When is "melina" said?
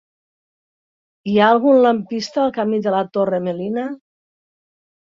3.51-3.89